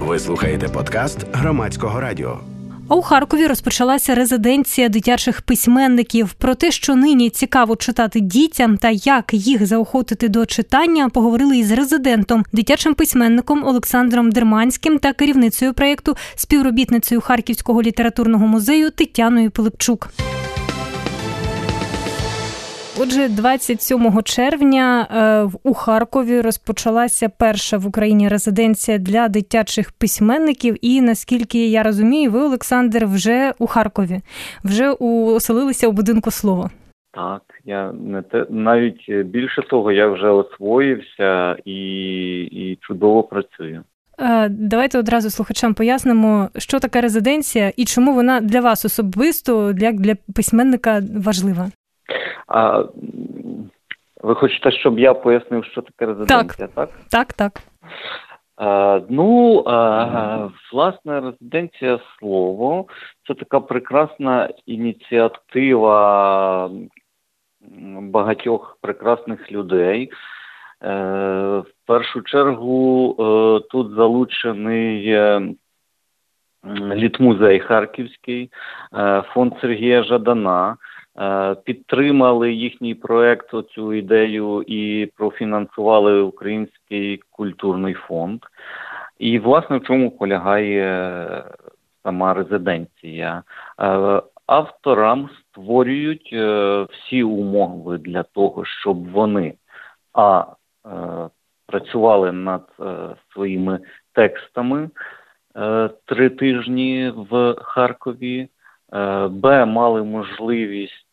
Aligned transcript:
Ви 0.00 0.18
слухаєте 0.18 0.68
подкаст 0.68 1.18
громадського 1.32 2.00
радіо. 2.00 2.40
А 2.88 2.94
у 2.94 3.02
Харкові 3.02 3.46
розпочалася 3.46 4.14
резиденція 4.14 4.88
дитячих 4.88 5.42
письменників. 5.42 6.32
Про 6.32 6.54
те, 6.54 6.70
що 6.70 6.94
нині 6.94 7.30
цікаво 7.30 7.76
читати 7.76 8.20
дітям 8.20 8.76
та 8.76 8.90
як 8.90 9.34
їх 9.34 9.66
заохотити 9.66 10.28
до 10.28 10.46
читання, 10.46 11.08
поговорили 11.08 11.58
із 11.58 11.72
резидентом, 11.72 12.44
дитячим 12.52 12.94
письменником 12.94 13.64
Олександром 13.64 14.30
Дерманським 14.30 14.98
та 14.98 15.12
керівницею 15.12 15.74
проєкту, 15.74 16.16
співробітницею 16.34 17.20
Харківського 17.20 17.82
літературного 17.82 18.46
музею 18.46 18.90
Тетяною 18.90 19.50
Пилипчук. 19.50 20.08
Отже, 23.00 23.28
27 23.28 24.22
червня 24.22 25.06
е, 25.10 25.58
у 25.62 25.74
Харкові 25.74 26.40
розпочалася 26.40 27.28
перша 27.28 27.78
в 27.78 27.86
Україні 27.86 28.28
резиденція 28.28 28.98
для 28.98 29.28
дитячих 29.28 29.92
письменників. 29.92 30.76
І 30.82 31.00
наскільки 31.00 31.68
я 31.68 31.82
розумію, 31.82 32.30
ви, 32.30 32.40
Олександр, 32.40 33.06
вже 33.06 33.52
у 33.58 33.66
Харкові, 33.66 34.20
вже 34.64 34.90
оселилися 35.00 35.88
у 35.88 35.92
будинку 35.92 36.30
слова. 36.30 36.70
Так, 37.12 37.42
я 37.64 37.92
не 37.92 38.22
те 38.22 38.46
навіть 38.50 39.10
більше 39.24 39.62
того, 39.70 39.92
я 39.92 40.08
вже 40.08 40.28
освоївся 40.28 41.56
і, 41.64 41.82
і 42.42 42.78
чудово 42.80 43.22
працюю. 43.22 43.82
Е, 44.20 44.48
давайте 44.48 44.98
одразу 44.98 45.30
слухачам 45.30 45.74
пояснимо, 45.74 46.48
що 46.56 46.80
таке 46.80 47.00
резиденція 47.00 47.72
і 47.76 47.84
чому 47.84 48.14
вона 48.14 48.40
для 48.40 48.60
вас 48.60 48.84
особисто, 48.84 49.74
як 49.78 50.00
для 50.00 50.14
письменника, 50.34 51.02
важлива. 51.16 51.70
А 52.46 52.84
ви 54.20 54.34
хочете, 54.34 54.70
щоб 54.70 54.98
я 54.98 55.14
пояснив, 55.14 55.64
що 55.64 55.82
таке 55.82 56.06
резиденція, 56.06 56.68
так? 56.74 56.88
Так, 57.10 57.32
так. 57.32 57.32
так. 57.32 57.62
А, 58.56 59.00
ну, 59.08 59.62
а, 59.66 60.48
власне, 60.72 61.20
резиденція 61.20 61.98
слово 62.18 62.86
це 63.26 63.34
така 63.34 63.60
прекрасна 63.60 64.48
ініціатива 64.66 65.90
багатьох 68.00 68.78
прекрасних 68.80 69.52
людей. 69.52 70.10
Е, 70.82 70.88
В 71.58 71.72
першу 71.86 72.22
чергу 72.22 73.10
е, 73.10 73.60
тут 73.70 73.94
залучений 73.94 75.08
е, 75.12 75.42
літмузей 76.94 77.60
Харківський, 77.60 78.50
е, 78.94 79.22
фонд 79.34 79.52
Сергія 79.60 80.02
Жадана. 80.02 80.76
Е, 81.20 81.54
підтримали 81.64 82.52
їхній 82.52 82.94
проект 82.94 83.50
цю 83.74 83.94
ідею 83.94 84.62
і 84.62 85.06
профінансували 85.16 86.22
Український 86.22 87.22
культурний 87.30 87.94
фонд. 87.94 88.40
І, 89.18 89.38
власне, 89.38 89.78
в 89.78 89.82
чому 89.82 90.10
полягає 90.10 91.44
сама 92.02 92.34
резиденція? 92.34 93.42
Е, 93.80 94.22
авторам 94.46 95.30
створюють 95.38 96.30
е, 96.32 96.82
всі 96.90 97.22
умови 97.22 97.98
для 97.98 98.22
того, 98.22 98.64
щоб 98.64 99.10
вони 99.10 99.54
а 100.12 100.44
працювали 101.66 102.32
над 102.32 102.62
своїми 103.32 103.80
текстами 104.12 104.90
три 106.04 106.30
тижні 106.30 107.12
в 107.30 107.54
Харкові, 107.58 108.48
Б 109.30 109.66
мали 109.66 110.02
можливість 110.02 111.07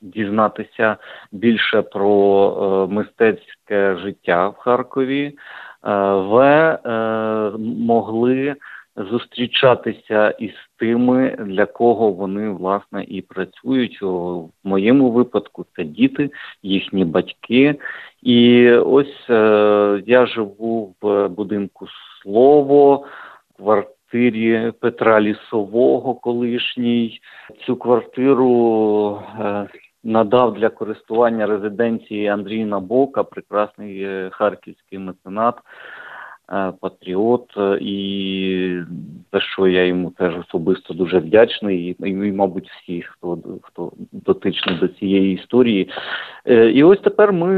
дізнатися 0.00 0.96
більше 1.32 1.82
про 1.82 2.88
е, 2.90 2.94
мистецьке 2.94 3.96
життя 3.96 4.48
в 4.48 4.56
Харкові, 4.56 5.24
е, 5.26 5.34
В 6.14 7.58
могли 7.58 8.56
зустрічатися 8.96 10.30
із 10.30 10.52
тими, 10.76 11.36
для 11.38 11.66
кого 11.66 12.12
вони 12.12 12.50
власне 12.50 13.04
і 13.08 13.22
працюють. 13.22 14.02
В 14.02 14.48
моєму 14.64 15.10
випадку 15.10 15.66
це 15.76 15.84
діти, 15.84 16.30
їхні 16.62 17.04
батьки. 17.04 17.74
І 18.22 18.70
ось 18.70 19.28
я 20.06 20.26
живу 20.26 20.94
в 21.02 21.28
будинку 21.28 21.86
слово, 22.22 23.06
квартирі 23.56 23.99
квартирі 24.10 24.72
Петра 24.80 25.20
Лісового, 25.20 26.14
колишній. 26.14 27.20
Цю 27.66 27.76
квартиру 27.76 29.22
е, 29.40 29.66
надав 30.04 30.54
для 30.54 30.68
користування 30.68 31.46
резиденції 31.46 32.26
Андрій 32.26 32.64
Набока, 32.64 33.24
прекрасний 33.24 34.02
е, 34.02 34.30
харківський 34.32 34.98
меценат. 34.98 35.54
Е, 36.52 36.72
патріот, 36.80 37.56
е, 37.56 37.78
і 37.80 38.82
за 39.32 39.40
що 39.40 39.66
я 39.66 39.84
йому 39.84 40.10
теж 40.10 40.38
особисто 40.38 40.94
дуже 40.94 41.18
вдячний, 41.18 41.96
і, 42.00 42.08
і 42.08 42.32
мабуть, 42.32 42.70
всі, 42.70 43.02
хто 43.02 43.38
хто 43.62 43.92
дотичний 44.12 44.78
до 44.78 44.88
цієї 44.88 45.34
історії. 45.34 45.90
Е, 46.46 46.70
і 46.70 46.82
ось 46.82 47.00
тепер 47.00 47.32
ми 47.32 47.54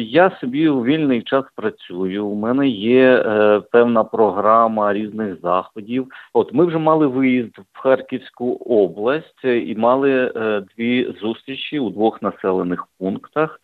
я 0.00 0.30
собі 0.40 0.68
у 0.68 0.84
вільний 0.84 1.22
час 1.22 1.44
працюю. 1.56 2.26
У 2.26 2.34
мене 2.34 2.68
є 2.68 3.24
певна 3.72 4.04
програма 4.04 4.92
різних 4.92 5.40
заходів. 5.42 6.06
От 6.32 6.52
ми 6.52 6.64
вже 6.64 6.78
мали 6.78 7.06
виїзд 7.06 7.58
в 7.72 7.78
Харківську 7.78 8.52
область 8.66 9.44
і 9.44 9.74
мали 9.78 10.32
дві 10.76 11.14
зустрічі 11.20 11.78
у 11.78 11.90
двох 11.90 12.22
населених 12.22 12.86
пунктах. 12.98 13.60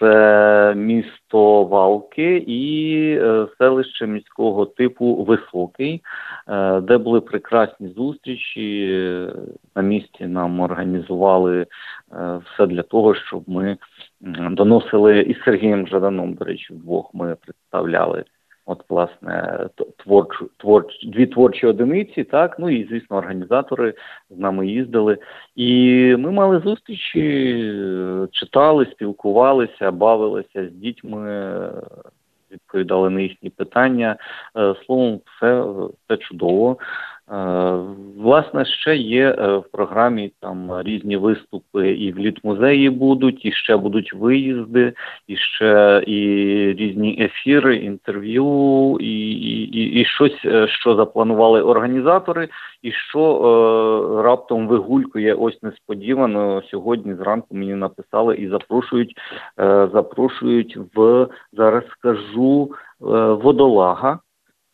Це 0.00 0.74
місто 0.76 1.64
Валки 1.64 2.44
і 2.46 3.18
селище 3.58 4.06
міського 4.06 4.66
типу 4.66 5.14
Високий, 5.14 6.02
е, 6.48 6.80
де 6.80 6.98
були 6.98 7.20
прекрасні 7.20 7.88
зустрічі. 7.88 9.28
На 9.76 9.82
місці 9.82 10.26
нам 10.26 10.60
організували 10.60 11.60
е, 11.60 11.66
все 12.44 12.66
для 12.66 12.82
того, 12.82 13.14
щоб 13.14 13.42
ми 13.46 13.76
доносили 14.50 15.20
із 15.20 15.36
Сергієм 15.44 15.86
Жаданом, 15.86 16.34
до 16.34 16.44
речі, 16.44 16.74
вдвох 16.74 17.10
ми 17.14 17.36
представляли. 17.46 18.24
От, 18.66 18.84
власне, 18.88 19.66
творчу, 19.96 20.50
творч, 20.56 21.06
дві 21.06 21.26
творчі 21.26 21.66
одиниці, 21.66 22.24
так, 22.24 22.58
ну 22.58 22.70
і, 22.70 22.86
звісно, 22.90 23.16
організатори 23.16 23.94
з 24.30 24.38
нами 24.38 24.66
їздили. 24.66 25.18
І 25.56 26.16
ми 26.18 26.30
мали 26.30 26.60
зустрічі, 26.60 27.22
читали, 28.32 28.86
спілкувалися, 28.86 29.90
бавилися 29.90 30.68
з 30.68 30.72
дітьми, 30.72 31.70
відповідали 32.54 33.10
на 33.10 33.20
їхні 33.20 33.50
питання. 33.50 34.16
Е, 34.56 34.74
словом, 34.86 35.20
все, 35.36 35.64
все 36.04 36.16
чудово. 36.16 36.78
Е, 37.32 37.34
власне, 38.18 38.64
ще 38.64 38.96
є 38.96 39.30
е, 39.30 39.56
в 39.56 39.64
програмі 39.72 40.32
там 40.40 40.82
різні 40.82 41.16
виступи 41.16 41.90
і 41.90 42.12
в 42.12 42.18
літмузеї 42.18 42.90
будуть, 42.90 43.44
і 43.44 43.52
ще 43.52 43.76
будуть 43.76 44.14
виїзди, 44.14 44.92
і 45.26 45.36
ще 45.36 46.04
і 46.06 46.16
різні 46.78 47.18
ефіри, 47.20 47.76
інтерв'ю, 47.76 48.96
і 49.00 49.30
і, 49.64 50.00
і 50.00 50.04
щось, 50.04 50.44
е, 50.44 50.68
що 50.68 50.94
запланували 50.94 51.62
організатори, 51.62 52.48
і 52.82 52.92
що 52.92 53.20
е, 53.20 54.22
раптом 54.22 54.68
вигулькує 54.68 55.34
ось 55.34 55.62
несподівано. 55.62 56.62
Сьогодні 56.70 57.14
зранку 57.14 57.56
мені 57.56 57.74
написали 57.74 58.36
і 58.36 58.48
запрошують, 58.48 59.16
е, 59.60 59.88
запрошують 59.92 60.78
в 60.94 61.28
зараз 61.52 61.84
скажу 61.98 62.70
е, 62.72 63.04
водолага. 63.32 64.18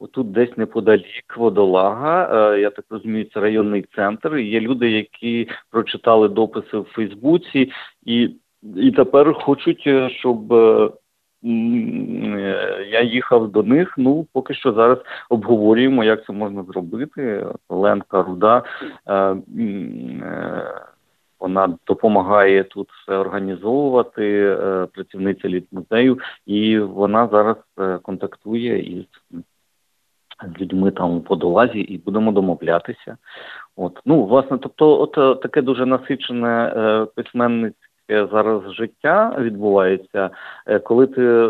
Отут 0.02 0.32
десь 0.32 0.56
неподалік 0.56 1.36
водолага. 1.36 2.52
Е, 2.54 2.60
я 2.60 2.70
так 2.70 2.84
розумію, 2.90 3.26
це 3.34 3.40
районний 3.40 3.84
центр. 3.96 4.36
Є 4.36 4.60
люди, 4.60 4.90
які 4.90 5.48
прочитали 5.70 6.28
дописи 6.28 6.78
в 6.78 6.84
Фейсбуці, 6.84 7.72
і 8.04 8.30
і 8.76 8.90
тепер 8.90 9.34
хочуть, 9.34 9.84
е, 9.86 10.10
щоб 10.10 10.52
е, 10.52 10.90
я 12.90 13.00
їхав 13.00 13.48
до 13.48 13.62
них. 13.62 13.94
Ну 13.96 14.26
поки 14.32 14.54
що 14.54 14.72
зараз 14.72 14.98
обговорюємо, 15.28 16.04
як 16.04 16.24
це 16.26 16.32
можна 16.32 16.62
зробити. 16.62 17.46
Ленка 17.68 18.22
Руда. 18.22 18.62
Вона 21.40 21.74
допомагає 21.86 22.64
тут 22.64 22.88
все 22.90 23.16
організовувати, 23.16 24.56
працівниця 24.92 25.48
літмузею, 25.48 26.18
і 26.46 26.78
вона 26.78 27.28
зараз 27.28 27.56
контактує 28.02 28.78
із 28.78 29.04
людьми 30.60 30.90
там 30.90 31.16
у 31.16 31.20
подолазі 31.20 31.78
і 31.78 31.98
будемо 31.98 32.32
домовлятися. 32.32 33.16
От 33.76 34.00
ну 34.04 34.24
власне, 34.24 34.58
тобто, 34.58 35.00
от 35.00 35.18
е, 35.18 35.42
таке 35.42 35.62
дуже 35.62 35.86
насичене 35.86 36.72
е, 36.76 37.06
письменницьке 37.14 37.90
зараз 38.10 38.72
життя 38.72 39.36
відбувається, 39.38 40.30
е, 40.66 40.78
коли 40.78 41.06
ти 41.06 41.22
е, 41.22 41.48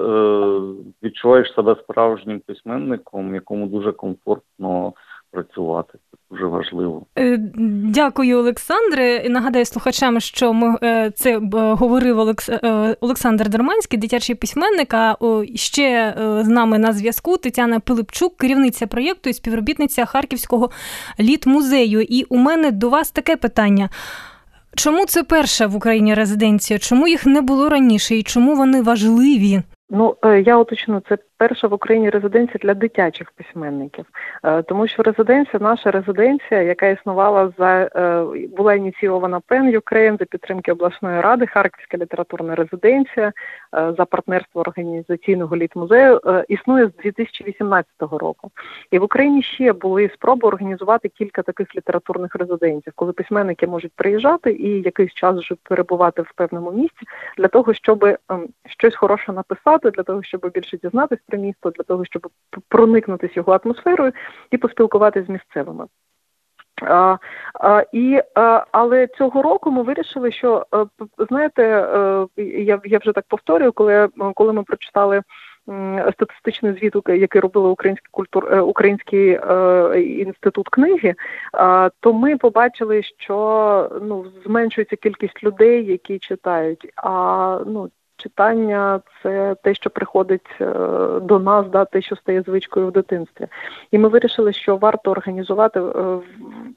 відчуваєш 1.02 1.54
себе 1.54 1.76
справжнім 1.82 2.40
письменником, 2.40 3.34
якому 3.34 3.66
дуже 3.66 3.92
комфортно 3.92 4.92
працювати. 5.30 5.98
Це 6.10 6.18
дуже 6.30 6.46
важливо. 6.46 7.06
Е, 7.18 7.38
дякую, 7.84 8.38
Олександре. 8.38 9.28
Нагадаю 9.28 9.64
слухачам, 9.64 10.20
що 10.20 10.52
ми 10.52 10.78
е, 10.82 11.10
це 11.10 11.40
говорив 11.52 12.18
Олександр 13.00 13.48
Дерманський, 13.48 13.98
дитячий 13.98 14.34
письменник. 14.34 14.94
А 14.94 15.16
ще 15.54 16.14
з 16.40 16.48
нами 16.48 16.78
на 16.78 16.92
зв'язку 16.92 17.36
Тетяна 17.36 17.80
Пилипчук, 17.80 18.36
керівниця 18.36 18.86
проєкту 18.86 19.30
і 19.30 19.32
співробітниця 19.32 20.04
Харківського 20.04 20.70
літ-музею. 21.20 22.00
І 22.00 22.24
у 22.24 22.36
мене 22.36 22.70
до 22.70 22.88
вас 22.88 23.10
таке 23.10 23.36
питання. 23.36 23.88
Чому 24.76 25.06
це 25.06 25.22
перша 25.22 25.66
в 25.66 25.76
Україні 25.76 26.14
резиденція? 26.14 26.78
Чому 26.78 27.08
їх 27.08 27.26
не 27.26 27.40
було 27.40 27.68
раніше 27.68 28.16
і 28.16 28.22
чому 28.22 28.54
вони 28.54 28.82
важливі? 28.82 29.62
Ну 29.90 30.16
я 30.44 30.58
уточню, 30.58 31.02
це 31.08 31.18
перша 31.40 31.68
в 31.68 31.72
Україні 31.72 32.10
резиденція 32.10 32.58
для 32.62 32.74
дитячих 32.74 33.30
письменників, 33.30 34.04
е, 34.44 34.62
тому 34.62 34.86
що 34.86 35.02
резиденція, 35.02 35.60
наша 35.60 35.90
резиденція, 35.90 36.62
яка 36.62 36.86
існувала 36.86 37.52
за 37.58 37.90
е, 37.96 38.24
була 38.56 38.74
ініційована 38.74 39.40
PEN 39.46 39.68
Ukraine 39.68 40.16
за 40.18 40.24
підтримки 40.24 40.72
обласної 40.72 41.20
ради, 41.20 41.46
Харківська 41.46 41.96
літературна 41.96 42.54
резиденція 42.54 43.26
е, 43.26 43.32
за 43.98 44.04
партнерство 44.04 44.60
організаційного 44.60 45.56
літмузею, 45.56 46.20
існує 46.48 46.86
з 46.86 47.02
2018 47.02 47.90
року. 48.00 48.50
І 48.90 48.98
в 48.98 49.02
Україні 49.02 49.42
ще 49.42 49.72
були 49.72 50.10
спроби 50.14 50.48
організувати 50.48 51.08
кілька 51.08 51.42
таких 51.42 51.76
літературних 51.76 52.34
резиденцій, 52.34 52.90
коли 52.94 53.12
письменники 53.12 53.66
можуть 53.66 53.92
приїжджати 53.96 54.52
і 54.52 54.82
якийсь 54.82 55.12
час 55.12 55.38
вже 55.38 55.54
перебувати 55.62 56.22
в 56.22 56.32
певному 56.34 56.72
місці 56.72 57.06
для 57.38 57.48
того, 57.48 57.74
щоб 57.74 58.04
ем, 58.04 58.18
щось 58.66 58.96
хороше 58.96 59.32
написати, 59.32 59.90
для 59.90 60.02
того, 60.02 60.22
щоб 60.22 60.50
більше 60.54 60.76
дізнатися 60.76 61.22
про 61.30 61.38
місто 61.38 61.70
для 61.70 61.84
того, 61.84 62.04
щоб 62.04 62.28
проникнутися 62.68 63.32
його 63.36 63.58
атмосферою 63.64 64.12
і 64.50 64.56
поспілкуватися 64.56 65.26
з 65.26 65.28
місцевими. 65.28 65.86
А, 66.82 67.16
а, 67.54 67.84
і, 67.92 68.20
а, 68.34 68.64
Але 68.72 69.06
цього 69.06 69.42
року 69.42 69.70
ми 69.70 69.82
вирішили, 69.82 70.32
що 70.32 70.66
знаєте, 71.28 71.62
я 72.36 72.80
я 72.84 72.98
вже 72.98 73.12
так 73.12 73.24
повторюю, 73.28 73.72
коли 73.72 74.08
коли 74.34 74.52
ми 74.52 74.62
прочитали 74.62 75.22
статистичний 76.12 76.72
звіт, 76.72 76.94
який 77.08 77.40
робили 77.40 77.68
Український 77.68 78.08
культур 78.10 78.48
е, 78.52 78.60
Український 78.60 79.28
е, 79.30 80.00
інститут 80.00 80.68
книги, 80.68 81.14
то 82.00 82.12
ми 82.12 82.36
побачили, 82.36 83.02
що 83.02 84.00
ну 84.02 84.26
зменшується 84.44 84.96
кількість 84.96 85.44
людей, 85.44 85.84
які 85.84 86.18
читають. 86.18 86.92
А 86.96 87.60
ну 87.66 87.90
читання 88.22 89.00
це 89.22 89.56
те, 89.62 89.74
що 89.74 89.90
приходить 89.90 90.48
е, 90.60 90.64
до 91.22 91.38
нас, 91.38 91.66
да, 91.66 91.84
те, 91.84 92.02
що 92.02 92.16
стає 92.16 92.42
звичкою 92.42 92.86
в 92.86 92.92
дитинстві. 92.92 93.46
І 93.90 93.98
ми 93.98 94.08
вирішили, 94.08 94.52
що 94.52 94.76
варто 94.76 95.10
організувати 95.10 95.80
е, 95.80 96.18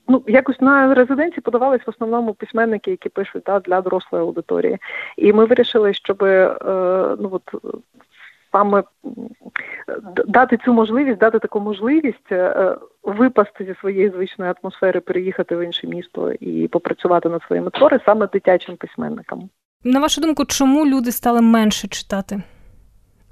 ну 0.07 0.23
якось 0.27 0.61
на 0.61 0.93
резиденції 0.93 1.41
подавались 1.41 1.87
в 1.87 1.89
основному 1.89 2.33
письменники, 2.33 2.91
які 2.91 3.09
пишуть 3.09 3.43
да, 3.45 3.59
для 3.59 3.81
дорослої 3.81 4.23
аудиторії. 4.23 4.77
І 5.17 5.33
ми 5.33 5.45
вирішили, 5.45 5.93
щоб 5.93 6.23
е, 6.23 6.57
ну 7.19 7.29
от. 7.31 7.73
Саме 8.55 8.83
дати 10.27 10.57
цю 10.57 10.73
можливість, 10.73 11.17
дати 11.17 11.39
таку 11.39 11.59
можливість 11.59 12.33
випасти 13.03 13.65
зі 13.65 13.75
своєї 13.79 14.09
звичної 14.09 14.53
атмосфери, 14.61 14.99
переїхати 14.99 15.55
в 15.55 15.65
інше 15.65 15.87
місто 15.87 16.31
і 16.31 16.67
попрацювати 16.67 17.29
над 17.29 17.43
своїми 17.43 17.69
твори 17.69 17.99
саме 18.05 18.27
дитячим 18.27 18.75
письменникам. 18.75 19.49
На 19.83 19.99
вашу 19.99 20.21
думку, 20.21 20.45
чому 20.45 20.85
люди 20.85 21.11
стали 21.11 21.41
менше 21.41 21.87
читати? 21.87 22.41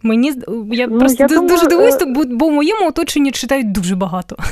Мені 0.03 0.33
я 0.71 0.87
ну, 0.87 0.99
просто 0.99 1.23
я 1.23 1.27
дуже 1.27 1.45
думаю, 1.45 1.67
дивуюсь, 1.69 2.01
е, 2.01 2.05
бо, 2.05 2.23
бо 2.25 2.47
в 2.47 2.51
моєму 2.51 2.87
оточенні 2.87 3.31
читають 3.31 3.71
дуже 3.71 3.95
багато. 3.95 4.35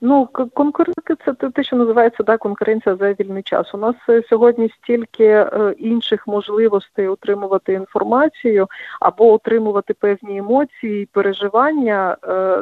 Ну, 0.00 0.28
конкуренція 0.54 1.16
це 1.24 1.50
те, 1.50 1.62
що 1.64 1.76
називається 1.76 2.22
да, 2.22 2.36
конкуренція 2.36 2.96
за 2.96 3.12
вільний 3.12 3.42
час. 3.42 3.74
У 3.74 3.78
нас 3.78 3.94
е, 4.08 4.22
сьогодні 4.28 4.70
стільки 4.82 5.24
е, 5.24 5.74
інших 5.78 6.26
можливостей 6.26 7.08
отримувати 7.08 7.72
інформацію 7.72 8.66
або 9.00 9.32
отримувати 9.32 9.94
певні 9.94 10.38
емоції, 10.38 11.08
переживання 11.12 12.16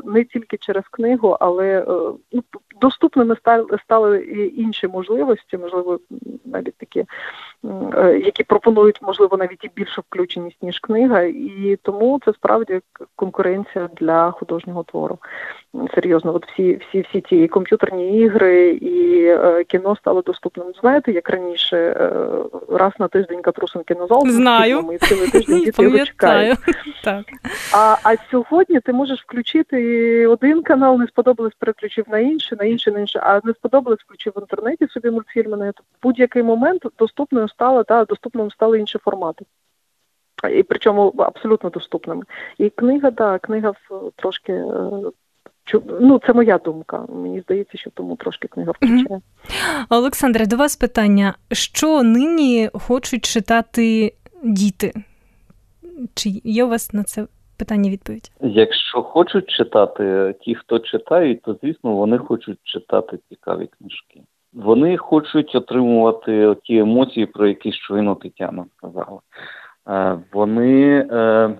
не 0.04 0.24
тільки 0.24 0.56
через 0.56 0.84
книгу, 0.90 1.36
але 1.40 1.84
ну, 2.32 2.44
доступними 2.80 3.36
стали 3.84 4.18
інші 4.56 4.88
можливості, 4.88 5.58
можливо, 5.58 5.98
навіть 6.44 6.76
такі, 6.76 7.04
які 8.24 8.44
пропонують, 8.44 9.02
можливо, 9.02 9.36
навіть 9.36 9.64
і 9.64 9.70
більшу 9.76 10.02
включеність 10.08 10.62
ніж 10.62 10.78
книга, 10.78 11.22
і 11.22 11.78
тому 11.82 12.20
це 12.24 12.32
справді 12.32 12.80
конкуренція 13.16 13.88
для 13.96 14.30
художнього 14.30 14.82
твору. 14.82 15.18
Серйозно, 15.94 16.34
от 16.34 16.46
всі 16.46 16.80
всі 16.88 17.00
всі 17.00 17.20
ці 17.28 17.48
комп'ютерні 17.48 18.18
ігри 18.18 18.70
і 18.70 19.24
е, 19.26 19.64
кіно 19.64 19.96
стало 19.96 20.22
доступним. 20.22 20.66
Знаєте, 20.80 21.12
як 21.12 21.30
раніше 21.30 21.76
е, 21.76 22.10
раз 22.68 22.92
на 22.98 23.08
тиждень 23.08 23.42
катрусин 23.42 23.82
кінозал 23.82 24.26
Знаю. 24.26 24.90
і 24.92 24.98
цілий 24.98 25.30
тиждень 25.30 25.60
діти 25.60 25.82
його 25.82 25.98
чекають. 25.98 26.58
Так. 27.04 27.24
А 27.74 27.96
а 28.02 28.14
сьогодні 28.30 28.80
ти 28.80 28.92
можеш 28.92 29.22
включити 29.22 30.26
один 30.26 30.62
канал, 30.62 30.98
не 30.98 31.06
сподобалось, 31.06 31.52
переключив 31.58 32.04
на 32.08 32.18
інший, 32.18 32.58
на 32.58 32.64
інший, 32.64 32.92
на 32.92 33.00
інший, 33.00 33.20
а 33.24 33.40
не 33.44 33.52
сподобалось, 33.52 34.00
включив 34.00 34.32
в 34.36 34.40
інтернеті 34.40 34.88
собі 34.88 35.10
мультфільми 35.10 35.56
на 35.56 35.64
YouTube. 35.64 35.82
будь-який 36.02 36.42
момент 36.42 36.82
доступною 36.98 37.48
стало 37.54 37.84
та 37.84 38.04
доступним 38.04 38.50
стали 38.50 38.78
інші 38.80 38.98
формати. 38.98 39.44
І 40.52 40.62
причому 40.62 41.08
абсолютно 41.18 41.70
доступними. 41.70 42.22
І 42.58 42.70
книга, 42.70 43.10
да, 43.10 43.38
книга 43.38 43.72
трошки 44.16 44.52
е, 44.52 44.90
ну, 46.00 46.20
це 46.26 46.32
моя 46.32 46.58
думка. 46.58 47.06
Мені 47.08 47.40
здається, 47.40 47.78
що 47.78 47.90
тому 47.90 48.16
трошки 48.16 48.48
книга 48.48 48.72
втрачає. 48.72 49.20
Олександре, 49.90 50.46
до 50.46 50.56
вас 50.56 50.76
питання: 50.76 51.34
що 51.52 52.02
нині 52.02 52.70
хочуть 52.74 53.24
читати 53.24 54.14
діти? 54.42 54.92
Чи 56.14 56.30
є 56.44 56.64
у 56.64 56.68
вас 56.68 56.92
на 56.92 57.04
це 57.04 57.26
питання 57.56 57.90
відповідь? 57.90 58.32
Якщо 58.40 59.02
хочуть 59.02 59.50
читати, 59.50 60.34
ті, 60.40 60.54
хто 60.54 60.78
читають, 60.78 61.42
то 61.42 61.56
звісно 61.62 61.92
вони 61.92 62.18
хочуть 62.18 62.58
читати 62.62 63.18
цікаві 63.28 63.66
книжки. 63.78 64.20
Вони 64.54 64.96
хочуть 64.96 65.54
отримувати 65.54 66.56
ті 66.62 66.78
емоції, 66.78 67.26
про 67.26 67.46
які 67.46 67.72
щойно 67.72 68.14
Тетяна 68.14 68.66
сказала. 68.76 69.20
Е, 69.88 70.18
вони 70.32 71.08
е, 71.10 71.50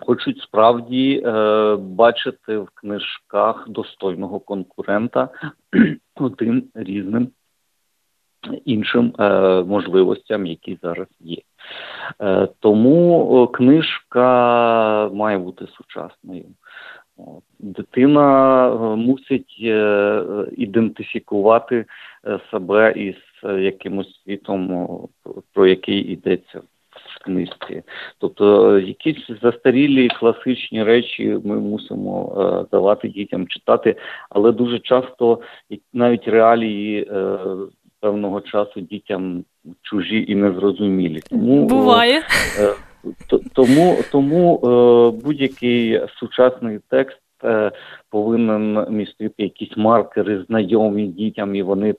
хочуть 0.00 0.40
справді 0.40 1.22
е, 1.26 1.76
бачити 1.76 2.58
в 2.58 2.68
книжках 2.74 3.68
достойного 3.68 4.40
конкурента 4.40 5.28
один 6.16 6.64
різним 6.74 7.28
іншим 8.64 9.14
можливостям, 9.66 10.46
які 10.46 10.78
зараз 10.82 11.06
є. 11.20 11.38
Тому 12.60 13.46
книжка 13.46 14.28
має 15.12 15.38
бути 15.38 15.66
сучасною. 15.66 16.44
Дитина 17.58 18.66
е, 18.68 18.96
мусить 18.96 19.56
е, 19.62 20.22
ідентифікувати 20.56 21.84
е, 22.26 22.38
себе 22.50 22.92
із 22.92 23.14
якимось 23.58 24.20
світом, 24.24 24.88
про 25.52 25.66
який 25.66 25.98
йдеться 25.98 26.60
в 26.90 27.24
книжці. 27.24 27.82
Тобто 28.18 28.78
якісь 28.78 29.30
застарілі 29.42 30.08
класичні 30.08 30.84
речі 30.84 31.38
ми 31.44 31.60
мусимо 31.60 32.66
давати 32.72 33.08
дітям 33.08 33.48
читати, 33.48 33.96
але 34.30 34.52
дуже 34.52 34.78
часто 34.78 35.40
навіть 35.92 36.28
реалії 36.28 37.10
певного 38.04 38.40
часу 38.40 38.80
дітям 38.80 39.44
чужі 39.82 40.24
і 40.28 40.34
незрозумілі. 40.34 41.20
Тому 41.30 41.66
буває. 41.66 42.22
Е, 42.58 42.74
тому 43.52 43.96
тому 44.12 44.58
будь-який 45.24 46.00
сучасний 46.20 46.78
текст 46.88 47.18
повинен 48.10 48.86
містити 48.90 49.42
якісь 49.42 49.76
маркери, 49.76 50.44
знайомі 50.48 51.06
дітям, 51.06 51.54
і 51.54 51.62
вони 51.62 51.94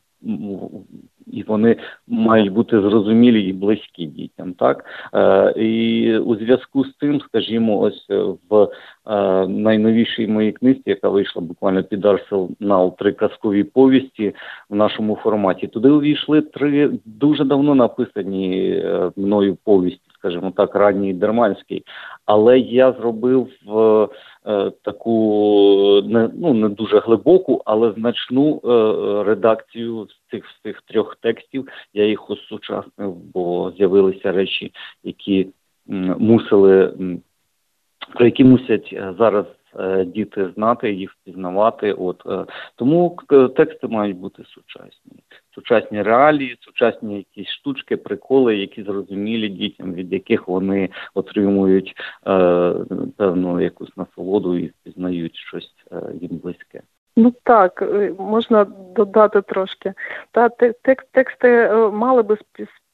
і 1.28 1.44
вони 1.44 1.76
мають 2.08 2.52
бути 2.52 2.82
зрозумілі 2.82 3.44
і 3.44 3.54
близькі 3.54 4.06
дітям. 4.06 4.54
Так 4.54 4.86
е, 5.14 5.54
і 5.62 6.18
у 6.18 6.36
зв'язку 6.36 6.86
з 6.86 6.98
цим, 7.00 7.22
скажімо, 7.22 7.80
ось 7.80 8.08
в 8.50 8.68
е, 9.08 9.48
найновішій 9.48 10.28
моїй 10.28 10.52
книзі, 10.52 10.82
яка 10.86 11.10
вийшла 11.10 11.42
буквально 11.42 11.84
під 11.84 12.06
арсенал 12.06 12.98
три 12.98 13.12
казкові 13.12 13.64
повісті 13.64 14.34
в 14.70 14.76
нашому 14.76 15.16
форматі, 15.16 15.68
туди 15.68 15.90
увійшли 15.90 16.42
три 16.42 16.92
дуже 17.06 17.44
давно 17.44 17.76
написані 17.76 18.70
е, 18.70 19.12
мною 19.16 19.58
повісті, 19.64 20.10
скажімо 20.20 20.54
так, 20.58 20.76
ранній 20.76 21.14
дерманський, 21.14 21.84
але 22.26 22.60
я 22.60 22.92
зробив. 22.92 23.48
Е, 23.70 24.08
Е, 24.48 24.72
таку 24.82 26.02
не 26.06 26.30
ну 26.34 26.54
не 26.54 26.70
дуже 26.70 27.00
глибоку, 27.00 27.62
але 27.66 27.92
значну 27.92 28.62
е, 28.64 29.24
редакцію 29.24 30.08
цих 30.36 30.50
з 30.50 30.62
цих 30.64 30.82
трьох 30.82 31.16
текстів. 31.16 31.68
Я 31.94 32.06
їх 32.06 32.30
осучаснив, 32.30 33.16
бо 33.34 33.74
з'явилися 33.78 34.32
речі, 34.32 34.72
які 35.04 35.48
мусили 36.18 36.94
про 38.14 38.26
які 38.26 38.44
мусять 38.44 38.90
е, 38.94 39.14
зараз 39.20 39.46
діти 40.06 40.52
знати, 40.56 40.94
їх 40.94 41.12
впізнавати. 41.12 41.94
От 41.94 42.48
тому 42.76 43.18
тексти 43.56 43.88
мають 43.88 44.18
бути 44.18 44.44
сучасні, 44.44 45.12
сучасні 45.56 46.02
реалії, 46.02 46.58
сучасні 46.60 47.18
якісь 47.18 47.50
штучки, 47.50 47.98
приколи, 47.98 48.58
які 48.58 48.84
зрозумілі 48.84 49.50
дітям, 49.50 49.94
від 49.94 50.14
яких 50.14 50.48
вони 50.48 50.90
отримують 51.14 51.94
певну 53.18 53.62
якусь 53.62 53.98
насолоду 53.98 54.58
і 54.58 54.68
впізнають 54.68 55.36
щось 55.36 55.74
їм 56.22 56.38
близьке. 56.38 56.82
Ну 57.16 57.34
так, 57.44 57.84
можна 58.20 58.66
додати 58.96 59.42
трошки. 59.42 59.94
Та 60.32 60.50
тексти 61.12 61.70
мали 61.94 62.24
би 62.24 62.38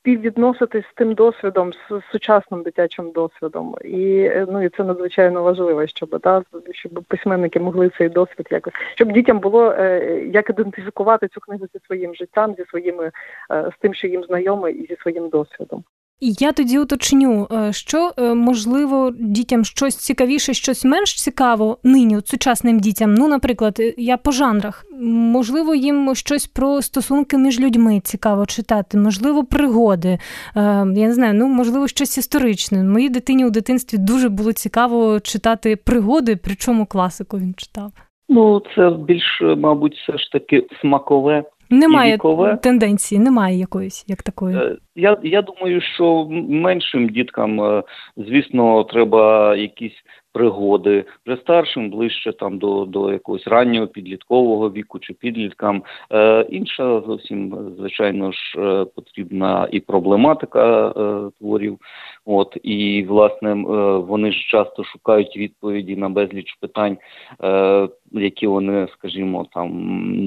співвідноситись 0.02 0.86
з 0.92 0.94
тим 0.96 1.14
досвідом, 1.14 1.74
з 1.74 2.02
сучасним 2.12 2.64
дитячим 2.64 3.12
досвідом, 3.12 3.76
і 3.86 4.32
ну 4.48 4.64
і 4.64 4.70
це 4.70 4.84
надзвичайно 4.84 5.44
важливо, 5.44 5.88
щоб 5.88 6.20
да, 6.24 6.44
щоб 6.72 7.04
письменники 7.08 7.60
могли 7.60 7.92
цей 7.98 8.10
досвід 8.10 8.48
якось, 8.52 8.74
щоб 8.96 9.12
дітям 9.12 9.40
було 9.40 9.72
е, 9.72 10.22
як 10.34 10.50
ідентифікувати 10.50 11.28
цю 11.28 11.40
книгу 11.40 11.66
зі 11.74 11.80
своїм 11.86 12.16
життям, 12.16 12.56
зі 12.58 12.66
своїми 12.66 13.12
е, 13.52 13.72
з 13.78 13.80
тим, 13.80 13.94
що 13.94 14.08
їм 14.08 14.24
знайоме, 14.24 14.72
і 14.72 14.88
зі 14.88 14.98
своїм 15.02 15.30
досвідом. 15.30 15.84
Я 16.24 16.52
тоді 16.52 16.80
уточню, 16.80 17.48
е, 17.52 17.74
що 17.74 18.12
е, 18.18 18.34
можливо 18.34 19.12
дітям 19.20 19.66
щось 19.66 19.96
цікавіше, 19.96 20.54
щось 20.54 20.86
менш 20.86 21.16
цікаво 21.16 21.78
нині 21.84 22.18
сучасним 22.26 22.80
дітям. 22.80 23.14
Ну, 23.14 23.28
наприклад, 23.28 23.78
е, 23.80 23.94
я 23.98 24.18
по 24.18 24.32
жанрах. 24.32 24.86
Можливо, 25.02 25.76
їм 25.76 26.16
щось 26.16 26.48
про 26.48 26.82
стосунки 26.82 27.38
між 27.38 27.60
людьми 27.60 28.00
цікаво 28.04 28.46
читати, 28.46 28.98
можливо, 28.98 29.44
пригоди. 29.44 30.18
Я 30.56 30.86
не 30.86 31.14
знаю, 31.14 31.34
ну 31.34 31.48
можливо, 31.48 31.88
щось 31.88 32.18
історичне. 32.18 32.84
Моїй 32.84 33.10
дитині 33.10 33.46
у 33.46 33.50
дитинстві 33.50 33.98
дуже 33.98 34.30
було 34.30 34.54
цікаво 34.54 35.20
читати 35.20 35.76
пригоди, 35.76 36.36
причому 36.44 36.86
класику 36.86 37.38
він 37.38 37.54
читав. 37.58 37.92
Ну, 38.30 38.62
це 38.76 38.90
більш, 38.90 39.42
мабуть, 39.58 39.96
все 39.96 40.18
ж 40.18 40.32
таки 40.32 40.68
смакове. 40.82 41.44
Немає 41.72 42.14
вікове. 42.14 42.58
тенденції, 42.58 43.22
немає 43.22 43.58
якоїсь 43.58 44.06
як 44.08 44.24
такої. 44.24 44.58
Е, 44.58 44.78
я 44.96 45.18
я 45.24 45.42
думаю, 45.42 45.82
що 45.82 46.28
меншим 46.50 47.10
діткам, 47.10 47.62
е, 47.62 47.84
звісно, 48.18 48.84
треба 48.84 49.56
якісь 49.56 50.04
пригоди. 50.34 51.06
Вже 51.26 51.38
старшим 51.38 51.90
ближче 51.90 52.32
там 52.32 52.58
до 52.58 52.86
до 52.86 53.12
якогось 53.12 53.48
раннього 53.48 53.88
підліткового 53.88 54.72
віку 54.72 55.00
чи 55.00 55.14
підліткам. 55.14 55.84
Е, 56.12 56.46
Інша 56.50 57.02
зовсім 57.02 57.74
звичайно 57.78 58.32
ж 58.32 58.40
е, 58.58 58.86
потрібна 58.96 59.68
і 59.72 59.80
проблематика 59.80 60.88
е, 60.88 61.32
творів. 61.40 61.80
От 62.26 62.58
і 62.64 63.06
власне 63.10 63.52
е, 63.52 63.56
вони 63.98 64.32
ж 64.32 64.48
часто 64.48 64.84
шукають 64.84 65.38
відповіді 65.38 65.96
на 65.96 66.10
безліч 66.10 66.58
питань, 66.60 66.98
е, 67.44 67.90
які 68.12 68.48
вони, 68.48 68.88
скажімо, 68.94 69.48
там 69.54 69.70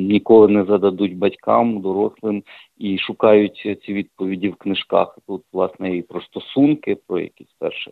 ніколи 0.08 0.49
не 0.49 0.64
зададуть 0.64 1.16
батькам, 1.16 1.80
дорослим 1.80 2.42
і 2.78 2.99
шукають 2.99 3.78
ці 3.87 3.93
відповіді 3.93 4.49
в 4.49 4.54
книжках. 4.54 5.19
Тут 5.28 5.43
власне 5.52 5.97
і 5.97 6.02
про 6.02 6.21
стосунки, 6.21 6.97
про 7.07 7.21
якісь 7.21 7.54
перші 7.59 7.90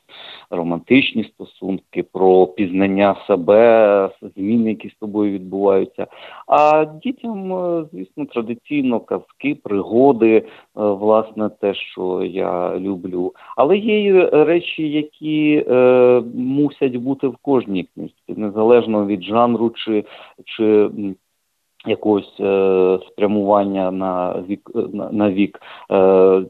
романтичні 0.51 1.25
стосунки, 1.25 2.03
про 2.12 2.47
пізнання 2.47 3.17
себе, 3.27 4.11
зміни, 4.37 4.71
які 4.71 4.89
з 4.89 4.95
тобою 4.95 5.33
відбуваються. 5.33 6.07
А 6.47 6.85
дітям, 6.85 7.53
е, 7.53 7.85
звісно, 7.93 8.27
традиційно 8.27 9.01
казки, 9.01 9.55
пригоди, 9.62 10.37
е, 10.37 10.43
власне, 10.75 11.51
те, 11.61 11.75
що 11.75 12.23
я 12.25 12.79
люблю. 12.79 13.33
Але 13.57 13.79
є 13.79 14.31
речі, 14.33 14.89
які 14.89 15.65
е, 15.69 16.23
мусять 16.35 16.97
бути 16.97 17.29
в 17.29 17.37
кожній 17.37 17.89
книжці, 17.95 18.35
незалежно 18.37 19.07
від 19.07 19.23
жанру 19.23 19.71
чи 19.71 20.05
чи 20.45 20.91
якогось 21.87 22.41
е, 22.41 22.99
спрямування 23.09 23.91
на 23.91 24.43
вік 24.49 24.71
на, 24.75 25.12
на 25.12 25.31
вік. 25.31 25.61
Е, 25.91 26.45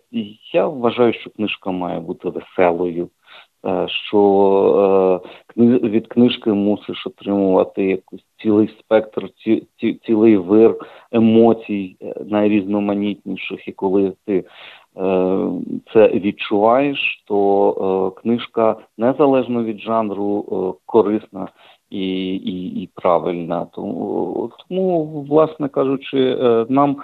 Я 0.52 0.66
вважаю, 0.66 1.12
що 1.12 1.30
книжка 1.30 1.70
має 1.70 2.00
бути 2.00 2.28
веселою, 2.28 3.08
е, 3.66 3.86
що 3.88 5.22
е, 5.56 5.62
від 5.64 6.06
книжки 6.06 6.52
мусиш 6.52 7.06
отримувати 7.06 7.84
якийсь 7.84 8.24
цілий 8.42 8.68
спектр, 8.80 9.28
ці, 9.44 9.66
ці, 9.80 9.94
цілий 9.94 10.36
вир 10.36 10.76
емоцій 11.12 11.96
е, 12.02 12.14
найрізноманітніших, 12.26 13.68
і 13.68 13.72
коли 13.72 14.12
ти 14.26 14.44
це 15.92 16.08
відчуваєш, 16.08 17.24
то 17.26 18.12
книжка 18.22 18.76
незалежно 18.98 19.64
від 19.64 19.80
жанру 19.80 20.44
корисна 20.86 21.48
і 21.92 22.34
і, 22.36 22.82
і 22.82 22.88
правильна. 22.94 23.66
Тому, 23.72 24.31
тому, 24.48 25.22
власне 25.28 25.68
кажучи, 25.68 26.18
е, 26.18 26.66
нам 26.68 26.96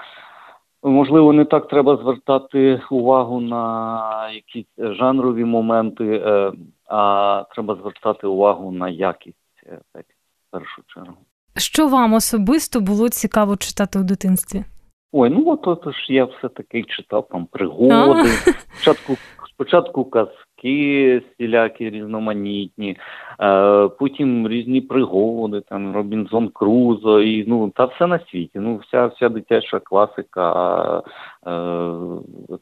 можливо 0.83 1.33
не 1.33 1.45
так 1.45 1.69
треба 1.69 1.97
звертати 1.97 2.81
увагу 2.91 3.41
на 3.41 4.31
якісь 4.31 4.67
жанрові 4.79 5.45
моменти, 5.45 6.23
е, 6.27 6.53
а 6.87 7.45
треба 7.55 7.75
звертати 7.75 8.27
увагу 8.27 8.73
на 8.73 8.89
якість 8.89 9.37
е, 9.67 9.79
так, 9.93 10.05
в 10.05 10.51
першу 10.51 10.83
чергу. 10.95 11.17
Що 11.57 11.89
вам 11.89 12.13
особисто 12.13 12.81
було 12.81 13.09
цікаво 13.09 13.57
читати 13.57 13.99
у 13.99 14.03
дитинстві? 14.03 14.65
Ой, 15.13 15.31
ну 15.31 15.51
от, 15.51 15.67
от 15.67 15.95
ж 15.95 16.07
я 16.09 16.25
все 16.25 16.49
таки 16.49 16.83
читав 16.83 17.29
там 17.31 17.47
пригоди. 17.47 18.29
Спочатку 18.75 19.17
спочатку 19.49 20.05
казки 20.05 20.48
всілякі 20.65 21.91
різноманітні, 21.91 22.97
е, 23.41 23.89
потім 23.89 24.49
різні 24.49 24.81
пригоди, 24.81 25.61
там 25.61 25.95
Робінзон 25.95 26.49
Крузо, 26.49 27.21
і 27.21 27.45
ну 27.47 27.71
та 27.71 27.85
все 27.85 28.07
на 28.07 28.19
світі. 28.19 28.59
Ну, 28.59 28.77
вся 28.77 29.07
вся 29.07 29.29
дитяча 29.29 29.79
класика 29.79 30.99
е, 30.99 31.51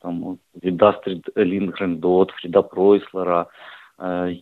там 0.02 0.38
від 0.64 0.82
Астрід 0.82 1.30
Лінгрен 1.36 1.96
до 1.96 2.14
Отфріда 2.14 2.62
Пройслера. 2.62 3.46
Е, 4.02 4.36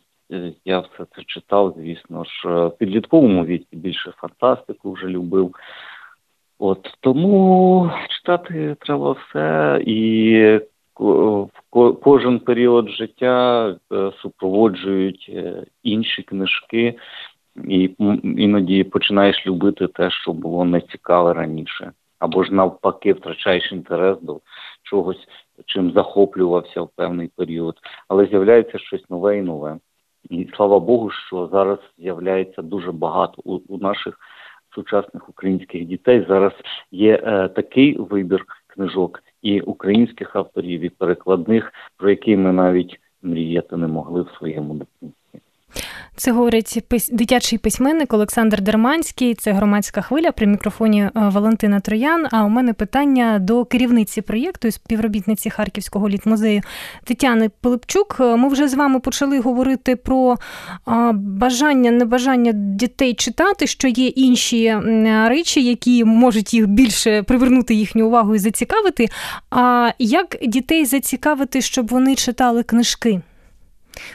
я 0.64 0.78
все 0.78 1.06
це 1.16 1.23
читав, 1.26 1.75
звісно 1.76 2.25
ж, 2.25 2.49
в 2.49 2.70
підлітковому 2.78 3.44
віці 3.44 3.76
більше 3.76 4.12
фантастику 4.16 4.92
вже 4.92 5.06
любив. 5.06 5.54
От 6.58 6.96
тому 7.00 7.90
читати 8.08 8.76
треба 8.80 9.12
все, 9.12 9.80
і 9.87 10.61
кожен 12.02 12.38
період 12.38 12.90
життя 12.90 13.68
е, 13.92 14.12
супроводжують 14.22 15.30
е, 15.34 15.66
інші 15.82 16.22
книжки, 16.22 16.98
і 17.68 17.90
іноді 18.22 18.84
починаєш 18.84 19.46
любити 19.46 19.86
те, 19.86 20.10
що 20.10 20.32
було 20.32 20.64
нецікаве 20.64 21.32
раніше, 21.32 21.92
або 22.18 22.44
ж 22.44 22.54
навпаки, 22.54 23.12
втрачаєш 23.12 23.72
інтерес 23.72 24.18
до 24.22 24.40
чогось, 24.82 25.28
чим 25.66 25.92
захоплювався 25.92 26.82
в 26.82 26.88
певний 26.96 27.30
період, 27.36 27.74
але 28.08 28.26
з'являється 28.26 28.78
щось 28.78 29.10
нове 29.10 29.38
і 29.38 29.42
нове. 29.42 29.78
І 30.30 30.48
слава 30.56 30.80
Богу, 30.80 31.10
що 31.10 31.48
зараз 31.52 31.78
з'являється 31.98 32.62
дуже 32.62 32.92
багато 32.92 33.42
у, 33.44 33.60
у 33.68 33.78
наших 33.78 34.18
сучасних 34.74 35.28
українських 35.28 35.84
дітей. 35.84 36.26
Зараз 36.28 36.52
є 36.90 37.22
е, 37.24 37.48
такий 37.48 37.96
вибір 37.96 38.44
книжок 38.75 39.23
і 39.43 39.61
українських 39.61 40.37
авторів, 40.37 40.81
і 40.81 40.88
перекладних, 40.88 41.73
про 41.97 42.11
які 42.11 42.37
ми 42.37 42.52
навіть 42.52 43.00
мріяти 43.23 43.76
не 43.76 43.87
могли 43.87 44.23
в 44.23 44.31
своєму 44.38 44.75
дитинстві. 44.75 45.24
Це 46.16 46.33
говорить 46.33 46.85
дитячий 47.12 47.59
письменник 47.59 48.12
Олександр 48.12 48.61
Дерманський. 48.61 49.35
Це 49.35 49.52
громадська 49.52 50.00
хвиля 50.00 50.33
при 50.33 50.47
мікрофоні 50.47 51.02
е, 51.02 51.11
Валентина 51.14 51.80
Троян. 51.80 52.26
А 52.30 52.44
у 52.44 52.49
мене 52.49 52.73
питання 52.73 53.38
до 53.38 53.64
керівниці 53.64 54.23
проєкту 54.23 54.68
і 54.68 54.71
співробітниці 54.71 55.50
Харківського 55.50 56.09
літмузею 56.09 56.62
Тетяни 57.04 57.50
Пилипчук. 57.61 58.16
Е, 58.21 58.37
ми 58.37 58.49
вже 58.49 58.68
з 58.68 58.75
вами 58.75 59.00
почали 59.00 59.40
говорити 59.40 59.97
про 59.97 60.37
бажання, 61.14 61.90
небажання 61.90 62.52
дітей 62.54 63.14
читати, 63.14 63.66
що 63.66 63.88
є 63.88 64.06
інші 64.06 64.76
речі, 65.26 65.64
які 65.64 66.04
можуть 66.04 66.54
їх 66.54 66.66
більше 66.66 67.23
привернути 67.23 67.75
їхню 67.75 68.06
увагу 68.06 68.35
і 68.35 68.38
зацікавити. 68.38 69.09
А 69.50 69.90
як 69.99 70.37
дітей 70.42 70.85
зацікавити, 70.85 71.61
щоб 71.61 71.88
вони 71.88 72.14
читали 72.14 72.62
книжки? 72.62 73.21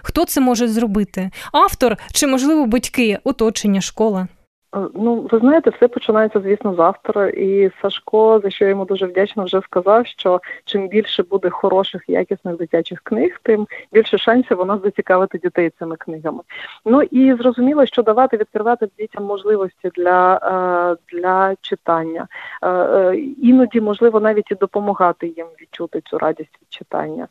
Хто 0.02 0.26
це 0.26 0.42
може 0.42 0.68
зробити? 0.68 1.32
Автор 1.52 1.98
чи, 2.12 2.28
можливо, 2.28 2.66
батьки, 2.66 3.20
оточення, 3.24 3.82
школа? 3.82 4.28
Е, 4.76 4.80
ну, 4.94 5.28
ви 5.32 5.40
знаєте, 5.40 5.70
все 5.70 5.88
починається, 5.88 6.40
звісно, 6.40 6.76
завтра. 6.76 7.28
І 7.28 7.72
Сашко, 7.82 8.40
за 8.44 8.50
що 8.50 8.66
я 8.66 8.70
йому 8.70 8.86
дуже 8.86 9.06
вдячна, 9.06 9.44
вже 9.44 9.62
сказав, 9.62 10.08
що 10.08 10.42
чим 10.66 10.88
більше 10.88 11.24
буде 11.24 11.50
хороших, 11.50 12.04
якісних 12.08 12.58
дитячих 12.58 13.02
книг, 13.02 13.40
тим 13.44 13.68
більше 13.92 14.18
шансів 14.18 14.60
у 14.60 14.80
зацікавити 14.84 15.38
дітей 15.38 15.72
цими 15.80 15.96
книгами. 15.96 16.40
Ну 16.86 17.02
і 17.02 17.34
зрозуміло, 17.34 17.86
що 17.86 18.04
давати 18.04 18.38
відкривати 18.38 18.90
дітям 19.00 19.24
можливості 19.24 19.92
для 19.96 20.36
е, 20.36 21.16
для 21.16 21.56
читання. 21.62 22.28
Е, 22.64 23.16
іноді 23.42 23.82
можливо 23.82 24.20
навіть 24.20 24.52
і 24.52 24.56
допомагати 24.56 25.28
їм 25.28 25.48
відчути 25.62 26.02
цю 26.02 26.18
радість 26.18 26.60
від 26.62 26.74
читання. 26.74 27.28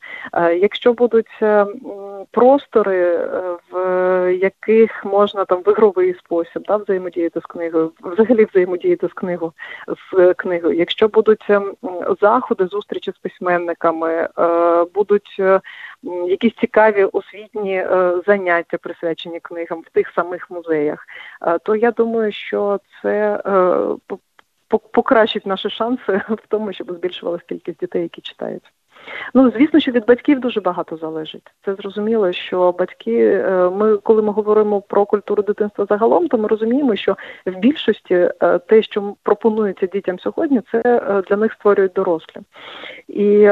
Якщо 0.60 0.92
будуть 0.92 1.42
простори, 2.30 3.28
в 3.72 4.36
яких 4.40 5.04
можна 5.04 5.44
там 5.44 5.62
в 5.66 5.70
ігровий 5.70 6.14
спосіб 6.14 6.62
да, 6.68 6.76
взаємодіяти 6.76 7.27
взаємодіяти 7.28 7.40
з 7.40 7.46
книгою, 7.46 7.92
взагалі 8.02 8.44
взаємодіяти 8.44 9.08
з 9.08 9.12
книгою 9.12 9.52
з 10.12 10.34
книгою. 10.34 10.76
Якщо 10.78 11.08
будуть 11.08 11.46
ем, 11.50 11.74
заходи, 12.20 12.66
зустрічі 12.66 13.12
з 13.12 13.18
письменниками, 13.18 14.28
е, 14.38 14.84
будуть 14.94 15.36
е, 15.40 15.60
якісь 16.28 16.54
цікаві 16.54 17.04
освітні 17.04 17.74
е, 17.74 18.20
заняття, 18.26 18.78
присвячені 18.78 19.40
книгам 19.40 19.80
в 19.80 19.90
тих 19.90 20.12
самих 20.14 20.50
музеях, 20.50 21.06
то 21.62 21.76
я 21.76 21.90
думаю, 21.90 22.32
що 22.32 22.80
це 23.02 23.42
покращить 24.92 25.46
наші 25.46 25.70
шанси 25.70 26.22
в 26.28 26.46
тому, 26.48 26.72
щоб 26.72 26.92
збільшувалася 26.92 27.44
кількість 27.48 27.80
дітей, 27.80 28.02
які 28.02 28.20
читають. 28.20 28.72
Ну, 29.34 29.50
звісно, 29.50 29.80
що 29.80 29.92
від 29.92 30.06
батьків 30.06 30.40
дуже 30.40 30.60
багато 30.60 30.96
залежить. 30.96 31.50
Це 31.64 31.74
зрозуміло, 31.74 32.32
що 32.32 32.72
батьки, 32.72 33.24
е, 33.24 33.70
ми, 33.70 33.96
коли 33.96 34.22
ми 34.22 34.32
говоримо 34.32 34.80
про 34.80 35.06
культуру 35.06 35.42
дитинства 35.42 35.86
загалом, 35.88 36.28
то 36.28 36.38
ми 36.38 36.48
розуміємо, 36.48 36.96
що 36.96 37.16
в 37.46 37.58
більшості 37.58 38.14
е, 38.14 38.58
те, 38.58 38.82
що 38.82 39.14
пропонується 39.22 39.86
дітям 39.86 40.18
сьогодні, 40.18 40.60
це 40.72 40.82
е, 40.84 41.22
для 41.28 41.36
них 41.36 41.52
створюють 41.52 41.92
дорослі. 41.92 42.40
І 43.08 43.50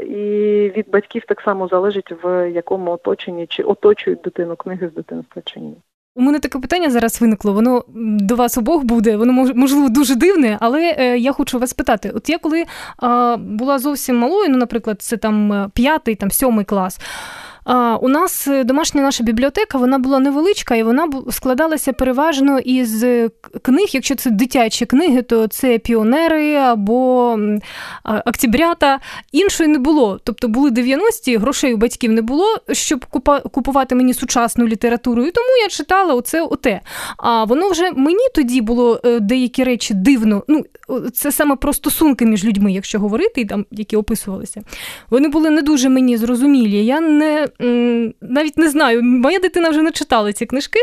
і 0.00 0.72
від 0.76 0.90
батьків 0.90 1.22
так 1.26 1.40
само 1.40 1.68
залежить, 1.68 2.12
в 2.22 2.50
якому 2.50 2.90
оточенні 2.90 3.46
чи 3.46 3.62
оточують 3.62 4.20
дитину 4.20 4.56
книги 4.56 4.88
з 4.88 4.94
дитинства 4.94 5.42
чи 5.44 5.60
ні. 5.60 5.76
У 6.20 6.22
мене 6.22 6.38
таке 6.38 6.58
питання 6.58 6.90
зараз 6.90 7.20
виникло. 7.20 7.52
Воно 7.52 7.84
до 8.20 8.36
вас 8.36 8.58
обох 8.58 8.84
буде, 8.84 9.16
воно 9.16 9.32
можливо 9.32 9.88
дуже 9.88 10.14
дивне, 10.14 10.58
але 10.60 10.96
е, 10.98 11.18
я 11.18 11.32
хочу 11.32 11.58
вас 11.58 11.72
питати: 11.72 12.10
от 12.10 12.28
я 12.28 12.38
коли 12.38 12.64
була 13.38 13.78
зовсім 13.78 14.16
малою, 14.16 14.48
ну, 14.50 14.56
наприклад, 14.56 15.02
це 15.02 15.16
там 15.16 15.52
е, 15.52 15.68
п'ятий, 15.74 16.14
там 16.14 16.30
сьомий 16.30 16.64
клас. 16.64 17.00
У 18.00 18.08
нас 18.08 18.48
е, 18.48 18.64
домашня 18.64 19.02
наша 19.02 19.24
бібліотека 19.24 19.78
вона 19.78 19.98
була 19.98 20.18
невеличка, 20.18 20.74
і 20.74 20.82
вона 20.82 21.08
складалася 21.30 21.92
переважно 21.92 22.58
із 22.58 23.04
е, 23.04 23.30
книг. 23.62 23.88
Якщо 23.92 24.14
це 24.14 24.30
дитячі 24.30 24.86
книги, 24.86 25.22
то 25.22 25.46
це 25.46 25.78
піонери 25.78 26.54
або 26.54 27.38
октябрята. 28.26 29.00
Іншої 29.32 29.68
не 29.68 29.78
було. 29.78 30.20
Тобто 30.24 30.48
були 30.48 30.70
90-ті, 30.70 31.36
грошей 31.36 31.74
у 31.74 31.76
батьків 31.76 32.12
не 32.12 32.22
було, 32.22 32.46
щоб 32.72 33.06
купувати 33.52 33.94
мені 33.94 34.14
сучасну 34.14 34.66
літературу. 34.66 35.24
І 35.24 35.30
тому 35.30 35.48
я 35.62 35.68
читала 35.68 36.14
оце 36.14 36.42
оте. 36.42 36.80
А 37.16 37.44
воно 37.44 37.68
вже 37.68 37.90
мені 37.92 38.28
тоді 38.34 38.60
було 38.60 39.00
е, 39.04 39.20
деякі 39.20 39.64
речі 39.64 39.94
дивно. 39.94 40.42
Ну, 40.48 40.64
це 41.12 41.32
саме 41.32 41.56
про 41.56 41.72
стосунки 41.72 42.26
між 42.26 42.44
людьми, 42.44 42.72
якщо 42.72 43.00
говорити, 43.00 43.40
і 43.40 43.44
там 43.44 43.66
які 43.70 43.96
описувалися. 43.96 44.62
Вони 45.10 45.28
були 45.28 45.50
не 45.50 45.62
дуже 45.62 45.88
мені 45.88 46.16
зрозумілі. 46.16 46.84
Я 46.84 47.00
не 47.00 47.48
навіть 48.20 48.58
не 48.58 48.70
знаю, 48.70 49.02
моя 49.02 49.38
дитина 49.38 49.70
вже 49.70 49.82
не 49.82 49.90
читала 49.90 50.32
ці 50.32 50.46
книжки, 50.46 50.78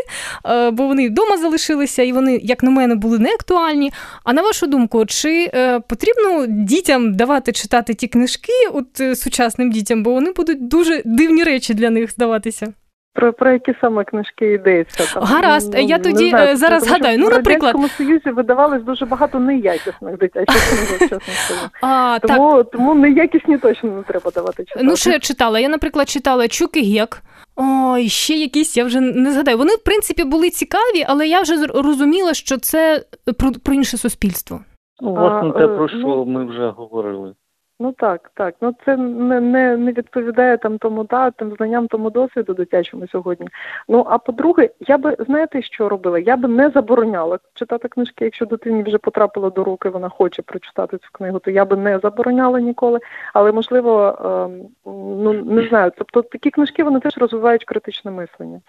е, 0.46 0.72
бо 0.72 0.88
вони 0.88 1.10
вдома 1.10 1.38
залишилися, 1.38 2.04
і 2.04 2.12
вони, 2.12 2.40
як 2.44 2.64
на 2.64 2.70
мене, 2.70 2.96
були 2.96 3.20
не 3.20 3.30
актуальні. 3.30 3.92
А 4.24 4.34
на 4.34 4.42
вашу 4.42 4.68
думку, 4.68 5.06
чи 5.06 5.52
е, 5.54 5.80
потрібно 5.80 6.46
дітям 6.48 7.14
давати 7.14 7.52
читати 7.52 7.94
ті 7.94 8.08
книжки, 8.08 8.54
от 8.74 9.00
е, 9.00 9.16
сучасним 9.16 9.72
дітям, 9.72 10.04
бо 10.04 10.14
вони 10.14 10.32
будуть 10.32 10.68
дуже 10.68 11.02
дивні 11.06 11.44
речі 11.44 11.74
для 11.74 11.90
них 11.90 12.12
здаватися? 12.12 12.74
Про 13.18 13.34
про 13.34 13.52
які 13.52 13.74
саме 13.82 14.04
книжки 14.04 14.54
йдеться? 14.54 15.14
Там, 15.14 15.24
Гаразд, 15.24 15.74
ну, 15.74 15.80
я 15.80 16.00
тоді 16.00 16.30
знаю, 16.30 16.58
зараз 16.58 16.84
тому, 16.84 16.90
згадаю. 16.90 17.18
Ну, 17.20 17.30
наприклад, 17.30 17.76
в 17.76 17.78
Радянському 17.78 17.88
Союзі 17.88 18.30
видавалось 18.30 18.84
дуже 18.84 19.06
багато 19.06 19.40
неякісних 19.40 20.18
дитячих 20.18 20.70
книг, 20.70 21.00
чесно 21.00 21.20
скажу. 21.20 21.70
А, 21.82 22.20
тому, 22.22 22.58
так. 22.58 22.72
тому 22.72 22.96
неякісні 22.96 23.58
точно 23.58 23.90
не 23.90 24.04
треба 24.04 24.32
давати 24.32 24.64
читати. 24.64 24.86
Ну, 24.86 24.96
що 24.96 25.10
я 25.10 25.20
читала? 25.20 25.60
Я, 25.60 25.70
наприклад, 25.70 26.10
читала 26.10 26.48
Чук 26.48 26.78
і 26.78 26.98
Гек. 26.98 27.22
Ой, 27.56 28.10
ще 28.10 28.34
якісь, 28.34 28.78
я 28.78 28.84
вже 28.84 29.02
не 29.02 29.32
згадаю. 29.32 29.58
Вони, 29.58 29.74
в 29.74 29.84
принципі, 29.84 30.24
були 30.24 30.50
цікаві, 30.50 31.06
але 31.08 31.28
я 31.28 31.42
вже 31.42 31.66
розуміла, 31.66 32.34
що 32.34 32.58
це 32.58 33.04
про, 33.40 33.52
про 33.52 33.74
інше 33.74 33.98
суспільство. 33.98 34.60
Ну, 35.02 35.14
власне, 35.14 35.52
те, 35.52 35.68
про 35.68 35.88
що 35.88 35.98
ну, 35.98 36.26
ми 36.26 36.46
вже 36.46 36.70
говорили. 36.70 37.34
Ну 37.80 37.92
так, 37.92 38.32
так. 38.34 38.56
Ну 38.62 38.76
це 38.86 38.98
не 38.98 39.42
не, 39.42 39.78
не 39.78 39.92
відповідає 39.92 40.58
там 40.58 40.78
тому 40.78 41.04
да, 41.04 41.32
тим 41.32 41.56
знанням, 41.56 41.88
тому 41.88 42.10
досвіду 42.10 42.54
дитячому 42.54 43.08
сьогодні. 43.08 43.48
Ну 43.88 44.06
а 44.10 44.18
по-друге, 44.18 44.70
я 44.80 44.98
би 44.98 45.16
знаєте, 45.20 45.62
що 45.62 45.90
робила? 45.90 46.20
Я 46.20 46.38
би 46.38 46.48
не 46.48 46.70
забороняла 46.70 47.40
читати 47.54 47.88
книжки. 47.88 48.26
Якщо 48.26 48.46
дитині 48.46 48.84
вже 48.84 48.98
потрапила 48.98 49.50
до 49.50 49.64
руки, 49.64 49.90
вона 49.90 50.10
хоче 50.10 50.42
прочитати 50.42 50.98
цю 50.98 51.08
книгу, 51.12 51.40
то 51.40 51.52
я 51.52 51.66
би 51.66 51.78
не 51.78 52.00
забороняла 52.00 52.60
ніколи. 52.60 53.00
Але 53.34 53.52
можливо, 53.52 54.18
е, 54.26 54.90
ну 54.92 55.34
не 55.34 55.68
знаю. 55.68 55.92
Тобто 55.98 56.22
такі 56.22 56.50
книжки 56.50 56.84
вони 56.84 57.00
теж 57.00 57.18
розвивають 57.18 57.66
критичне 57.66 58.12
мислення, 58.12 58.62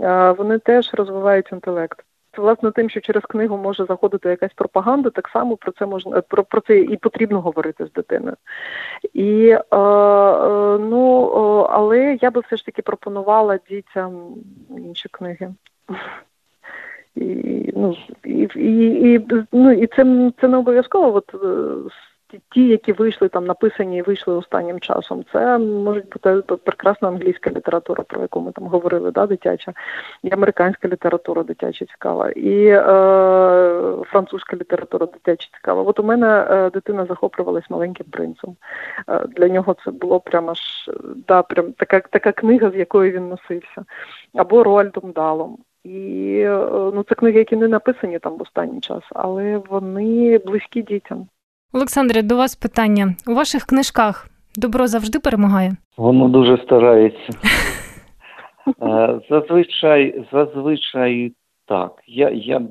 е, 0.00 0.30
вони 0.30 0.58
теж 0.58 0.94
розвивають 0.94 1.52
інтелект 1.52 2.04
власне 2.38 2.70
тим, 2.70 2.90
що 2.90 3.00
через 3.00 3.22
книгу 3.22 3.56
може 3.56 3.84
заходити 3.84 4.28
якась 4.28 4.52
пропаганда, 4.52 5.10
так 5.10 5.28
само 5.28 5.56
про 5.56 5.72
це 5.72 5.86
можна 5.86 6.20
про, 6.20 6.44
про 6.44 6.60
це 6.60 6.78
і 6.78 6.96
потрібно 6.96 7.40
говорити 7.40 7.86
з 7.86 7.92
дитиною. 7.92 8.36
І 9.12 9.48
е, 9.48 9.56
е, 9.56 10.78
ну 10.78 11.22
але 11.70 12.18
я 12.20 12.30
би 12.30 12.40
все 12.40 12.56
ж 12.56 12.66
таки 12.66 12.82
пропонувала 12.82 13.58
дітям 13.70 14.34
інші 14.70 15.08
книги. 15.08 15.54
І 17.14 17.72
ну 17.76 17.96
і 18.24 18.48
і, 18.54 19.14
і 19.14 19.26
ну 19.52 19.72
і 19.72 19.86
це 19.86 20.32
це 20.40 20.48
не 20.48 20.56
обов'язково. 20.56 21.14
От 21.14 21.34
е, 21.34 21.90
ті, 22.50 22.68
які 22.68 22.92
вийшли 22.92 23.28
там, 23.28 23.44
написані 23.44 23.98
і 23.98 24.02
вийшли 24.02 24.34
останнім 24.34 24.80
часом, 24.80 25.24
це 25.32 25.58
може 25.58 26.00
бути 26.00 26.56
прекрасна 26.56 27.08
англійська 27.08 27.50
література, 27.50 28.04
про 28.04 28.22
яку 28.22 28.40
ми 28.40 28.52
там 28.52 28.64
говорили, 28.64 29.10
да, 29.10 29.26
дитяча, 29.26 29.72
і 30.22 30.32
американська 30.32 30.88
література 30.88 31.42
дитяча 31.42 31.84
цікава, 31.84 32.30
і 32.30 32.66
е, 32.66 32.82
французька 34.06 34.56
література 34.56 35.06
дитяча 35.06 35.48
цікава. 35.54 35.82
От 35.82 36.00
у 36.00 36.02
мене 36.02 36.46
е, 36.50 36.70
дитина 36.70 37.06
захоплювалась 37.06 37.70
маленьким 37.70 38.06
принцем. 38.10 38.56
Е, 39.08 39.26
для 39.26 39.48
нього 39.48 39.76
це 39.84 39.90
було 39.90 40.20
прямо 40.20 40.54
ж 40.54 40.92
да, 41.28 41.42
прям 41.42 41.72
така 41.72 42.00
така 42.00 42.32
книга, 42.32 42.70
з 42.70 42.74
якою 42.74 43.12
він 43.12 43.28
носився, 43.28 43.84
або 44.34 44.64
Роальдом 44.64 45.12
Далом. 45.12 45.58
І 45.84 46.38
е, 46.38 46.68
ну 46.94 47.04
це 47.08 47.14
книги, 47.14 47.38
які 47.38 47.56
не 47.56 47.68
написані 47.68 48.18
там 48.18 48.36
в 48.36 48.42
останній 48.42 48.80
час, 48.80 49.02
але 49.10 49.56
вони 49.56 50.38
близькі 50.38 50.82
дітям. 50.82 51.28
Олександре, 51.72 52.22
до 52.22 52.36
вас 52.36 52.56
питання. 52.56 53.14
У 53.26 53.34
ваших 53.34 53.64
книжках 53.64 54.28
добро 54.56 54.86
завжди 54.86 55.18
перемагає? 55.18 55.76
Воно 55.96 56.28
дуже 56.28 56.58
старається. 56.58 57.32
Е, 58.82 59.20
зазвичай, 59.30 60.24
зазвичай 60.32 61.32
так. 61.66 61.92
Я 62.06 62.30
я 62.30 62.62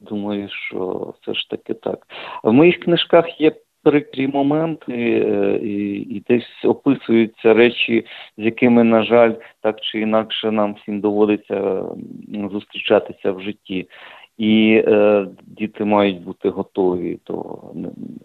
думаю, 0.00 0.48
що 0.50 1.14
все 1.20 1.34
ж 1.34 1.50
таки 1.50 1.74
так. 1.74 2.06
В 2.42 2.52
моїх 2.52 2.80
книжках 2.80 3.40
є 3.40 3.52
прикрі 3.82 4.28
моменти, 4.28 4.92
е, 4.92 5.58
і, 5.62 5.96
і 5.96 6.22
десь 6.28 6.64
описуються 6.64 7.54
речі, 7.54 8.06
з 8.38 8.44
якими, 8.44 8.84
на 8.84 9.02
жаль, 9.02 9.32
так 9.60 9.80
чи 9.80 10.00
інакше 10.00 10.50
нам 10.50 10.74
всім 10.74 11.00
доводиться 11.00 11.84
зустрічатися 12.52 13.32
в 13.32 13.40
житті. 13.40 13.88
І 14.38 14.84
е, 14.86 15.26
діти 15.42 15.84
мають 15.84 16.22
бути 16.22 16.48
готові 16.48 17.18
до 17.26 17.62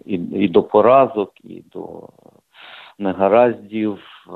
і, 0.05 0.13
і 0.15 0.47
до 0.47 0.63
поразок, 0.63 1.33
і 1.43 1.63
до 1.73 2.09
негараздів, 2.99 3.99
е, 4.27 4.33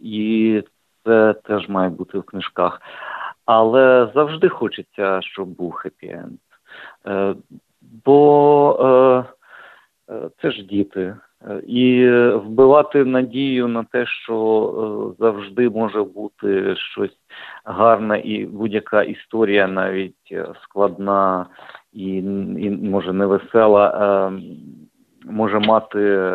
і 0.00 0.62
це 1.04 1.34
теж 1.44 1.68
має 1.68 1.90
бути 1.90 2.18
в 2.18 2.22
книжках. 2.22 2.82
Але 3.44 4.10
завжди 4.14 4.48
хочеться, 4.48 5.22
щоб 5.22 5.48
був 5.48 5.72
хеппі-енд. 5.72 6.38
Е, 7.06 7.34
бо 8.04 9.26
е, 10.08 10.14
е 10.14 10.30
це 10.42 10.50
ж 10.50 10.62
діти. 10.62 11.16
І 11.66 12.08
вбивати 12.34 13.04
надію 13.04 13.68
на 13.68 13.84
те, 13.84 14.06
що 14.06 15.14
е, 15.18 15.22
завжди 15.24 15.70
може 15.70 16.02
бути 16.02 16.76
щось 16.76 17.16
гарне, 17.64 18.20
і 18.20 18.46
будь-яка 18.46 19.02
історія, 19.02 19.68
навіть 19.68 20.28
е, 20.32 20.46
складна 20.62 21.46
і, 21.92 22.16
і 22.58 22.70
може 22.70 23.12
невесела, 23.12 23.88
е, 24.28 24.42
може 25.24 25.58
мати 25.58 26.30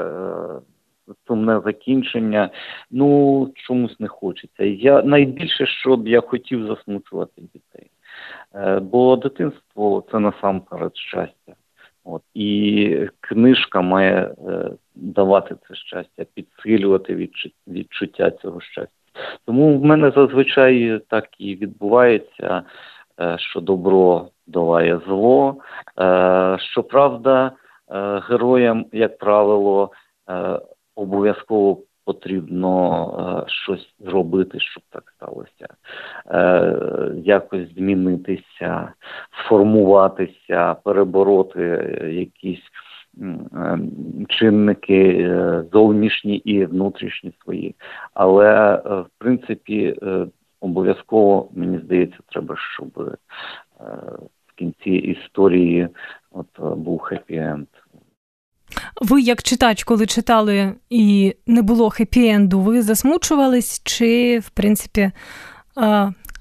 сумне 1.28 1.62
закінчення. 1.66 2.50
Ну 2.92 3.52
чомусь 3.56 4.00
не 4.00 4.08
хочеться. 4.08 4.64
Я 4.64 5.04
найбільше, 5.04 5.66
що 5.66 5.98
б 5.98 6.08
я 6.08 6.22
хотів 6.22 6.68
засмучувати 6.68 7.42
дітей. 7.42 7.90
Е, 8.56 8.80
бо 8.80 9.16
дитинство 9.16 10.04
це 10.12 10.20
насамперед 10.20 10.98
щастя. 10.98 11.54
От 12.04 12.22
І 12.34 13.10
книжка 13.20 13.82
має 13.82 14.36
е, 14.48 14.72
давати 14.96 15.56
це 15.68 15.76
щастя, 15.76 16.26
підсилювати 16.34 17.30
відчуття 17.68 18.32
цього 18.32 18.62
щастя. 18.62 18.92
Тому 19.46 19.80
в 19.80 19.86
мене 19.86 20.12
зазвичай 20.16 21.02
так 21.10 21.28
і 21.38 21.56
відбувається, 21.56 22.64
е, 23.20 23.36
що 23.40 23.62
добро 23.62 24.28
долає 24.48 25.00
зло. 25.08 25.56
Е, 26.00 26.58
щоправда, 26.60 27.52
е, 27.90 28.22
героям, 28.30 28.86
як 28.92 29.18
правило, 29.18 29.92
обов'язково 30.96 31.78
потрібно 32.06 33.46
щось 33.48 33.96
зробити, 34.00 34.60
щоб 34.60 34.84
так 34.90 35.14
сталося, 35.16 35.68
якось 37.24 37.74
змінитися, 37.74 38.94
сформуватися, 39.40 40.76
перебороти 40.84 41.62
якісь 42.12 42.64
чинники 44.30 45.32
зовнішні 45.74 46.36
і 46.36 46.66
внутрішні 46.66 47.34
свої. 47.44 47.76
Але 48.14 48.76
в 48.86 49.06
принципі 49.18 49.96
обов'язково 50.60 51.50
мені 51.56 51.80
здається, 51.80 52.18
треба, 52.28 52.56
щоб 52.74 53.18
в 54.48 54.56
кінці 54.56 54.90
історії 54.90 55.88
от 56.32 56.78
був 56.78 57.00
хеппі-енд. 57.00 57.68
Ви, 59.02 59.22
як 59.22 59.44
читач, 59.44 59.84
коли 59.84 60.06
читали 60.06 60.74
і 60.90 61.36
не 61.48 61.62
було 61.62 61.90
хеппі-енду, 61.90 62.60
ви 62.60 62.82
засмучувались 62.82 63.84
чи, 63.84 64.40
в 64.40 64.50
принципі, 64.50 65.12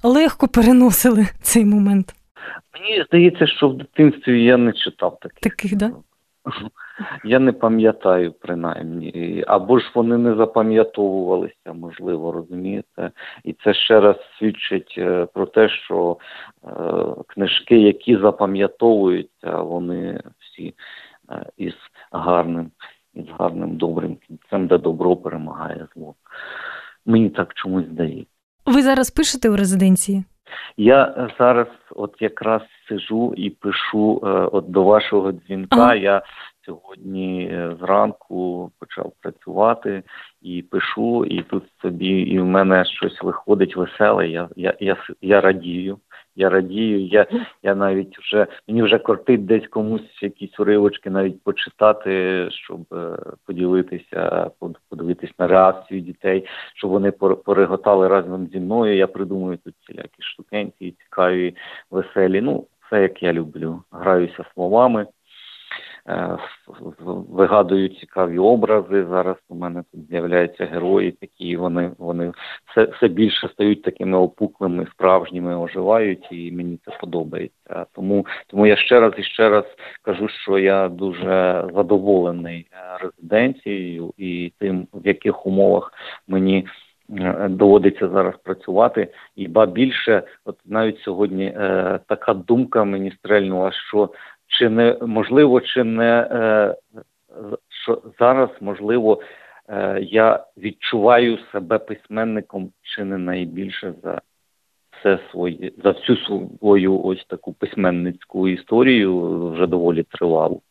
легко 0.03 0.47
переносили 0.47 1.27
цей 1.41 1.65
момент? 1.65 2.15
Мені 2.73 3.03
здається, 3.07 3.47
що 3.47 3.69
в 3.69 3.77
дитинстві 3.77 4.43
я 4.43 4.57
не 4.57 4.73
читав 4.73 5.17
таких. 5.21 5.39
Таких, 5.39 5.75
да? 5.75 5.91
Я 7.23 7.39
не 7.39 7.51
пам'ятаю 7.51 8.33
принаймні, 8.33 9.43
або 9.47 9.79
ж 9.79 9.91
вони 9.95 10.17
не 10.17 10.35
запам'ятовувалися, 10.35 11.73
можливо, 11.73 12.31
розумієте. 12.31 13.11
І 13.43 13.53
це 13.63 13.73
ще 13.73 13.99
раз 13.99 14.15
свідчить 14.39 14.95
е, 14.97 15.27
про 15.33 15.45
те, 15.45 15.69
що 15.69 16.17
е, 16.63 16.69
книжки, 17.27 17.79
які 17.79 18.17
запам'ятовуються, 18.17 19.61
вони 19.61 20.21
всі 20.39 20.73
е, 21.31 21.45
із 21.57 21.73
гарним, 22.11 22.71
із 23.13 23.25
гарним 23.39 23.77
добрим 23.77 24.15
кінцем, 24.15 24.67
де 24.67 24.77
добро 24.77 25.15
перемагає 25.15 25.87
зло. 25.95 26.15
Мені 27.05 27.29
так 27.29 27.53
чомусь 27.53 27.85
здається. 27.85 28.31
Ви 28.65 28.81
зараз 28.81 29.11
пишете 29.11 29.49
у 29.49 29.55
резиденції? 29.55 30.23
Я 30.77 31.29
зараз, 31.39 31.67
от 31.89 32.15
якраз 32.19 32.61
сижу 32.87 33.33
і 33.37 33.49
пишу 33.49 34.21
е, 34.23 34.27
от 34.27 34.71
до 34.71 34.83
вашого 34.83 35.31
дзвінка. 35.31 35.81
Ага. 35.81 35.95
Я 35.95 36.21
сьогодні 36.65 37.49
е, 37.51 37.75
зранку 37.79 38.71
почав 38.79 39.13
працювати 39.21 40.03
і 40.41 40.61
пишу, 40.61 41.25
і 41.25 41.41
тут 41.41 41.63
собі 41.81 42.07
і 42.07 42.39
в 42.39 42.45
мене 42.45 42.85
щось 42.85 43.23
виходить 43.23 43.75
веселе. 43.75 44.27
Я 44.27 44.49
я, 44.55 44.73
я, 44.79 44.97
я 45.21 45.41
радію. 45.41 45.97
Я 46.35 46.49
радію, 46.49 47.05
я 47.05 47.27
я 47.63 47.75
навіть 47.75 48.19
вже 48.19 48.47
мені 48.67 48.83
вже 48.83 48.97
кортить 48.97 49.45
десь 49.45 49.67
комусь 49.67 50.23
якісь 50.23 50.59
уривочки 50.59 51.09
навіть 51.09 51.43
почитати, 51.43 52.47
щоб 52.51 52.79
е, 52.93 53.17
поділитися, 53.45 54.51
подивитись 54.89 55.31
на 55.39 55.47
реакцію 55.47 56.01
дітей, 56.01 56.45
щоб 56.75 56.91
вони 56.91 57.11
пореготали 57.45 58.07
разом 58.07 58.47
зі 58.47 58.59
мною. 58.59 58.95
Я 58.95 59.07
придумую 59.07 59.57
тут 59.57 59.73
всілякі 59.79 60.21
штукенці, 60.21 60.95
цікаві, 61.03 61.55
веселі. 61.91 62.41
Ну, 62.41 62.67
все 62.87 63.01
як 63.01 63.23
я 63.23 63.33
люблю. 63.33 63.81
Граюся 63.91 64.45
словами. 64.53 65.07
Е, 66.09 66.37
вигадую 67.29 67.89
цікаві 67.89 68.37
образи. 68.37 69.05
Зараз 69.05 69.35
у 69.49 69.55
мене 69.55 69.83
тут 69.91 70.07
з'являються 70.09 70.65
герої, 70.65 71.11
такі 71.11 71.57
вони 71.57 71.91
вони 71.97 72.31
все 72.71 72.83
все 72.83 73.07
більше 73.07 73.47
стають 73.47 73.81
такими 73.81 74.17
опуклими, 74.17 74.87
справжніми, 74.91 75.57
оживають, 75.57 76.27
і 76.31 76.51
мені 76.51 76.79
це 76.85 76.97
подобається. 76.99 77.85
Тому 77.91 78.25
тому 78.47 78.67
я 78.67 78.75
ще 78.75 78.99
раз 78.99 79.13
і 79.17 79.23
ще 79.23 79.49
раз 79.49 79.65
кажу, 80.01 80.27
що 80.27 80.59
я 80.59 80.89
дуже 80.89 81.67
задоволений 81.73 82.67
е, 82.71 82.97
резиденцією 83.01 84.13
і 84.17 84.53
тим, 84.59 84.87
в 84.93 85.07
яких 85.07 85.45
умовах 85.45 85.93
мені. 86.27 86.67
Е, 87.19 87.47
доводиться 87.49 88.09
зараз 88.09 88.33
працювати, 88.43 89.07
і 89.35 89.47
ба 89.47 89.65
більше, 89.65 90.23
от 90.45 90.57
навіть 90.65 90.99
сьогодні 90.99 91.45
е, 91.45 91.99
така 92.07 92.33
думка 92.33 92.83
мені 92.83 93.11
стрельнула, 93.11 93.71
що 93.71 94.09
чи 94.57 94.69
не 94.69 94.97
можливо, 95.01 95.61
чи 95.61 95.83
не 95.83 96.27
е, 96.31 96.75
що 97.83 98.01
зараз 98.19 98.49
можливо 98.61 99.21
е, 99.69 99.99
я 100.01 100.45
відчуваю 100.57 101.37
себе 101.51 101.79
письменником 101.79 102.71
чи 102.81 103.03
не 103.03 103.17
найбільше 103.17 103.93
за 104.03 104.21
все 104.91 105.19
своє 105.31 105.71
за 105.83 105.91
всю 105.91 106.17
свою 106.17 107.01
ось 107.03 107.25
таку 107.25 107.53
письменницьку 107.53 108.47
історію 108.47 109.49
вже 109.51 109.67
доволі 109.67 110.03
тривалу. 110.03 110.61